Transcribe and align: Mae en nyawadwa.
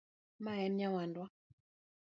Mae 0.43 0.65
en 0.65 0.75
nyawadwa. 0.77 1.25